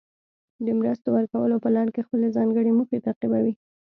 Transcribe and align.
د 0.65 0.67
مرستو 0.79 1.07
ورکولو 1.13 1.55
په 1.63 1.69
لړ 1.75 1.85
کې 1.93 2.05
خپلې 2.07 2.27
ځانګړې 2.37 2.71
موخې 2.77 2.97
تعقیبوي. 3.05 3.53